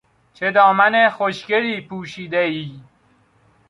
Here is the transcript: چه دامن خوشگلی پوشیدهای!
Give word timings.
چه 0.33 0.51
دامن 0.51 1.09
خوشگلی 1.09 1.81
پوشیدهای! 1.81 2.79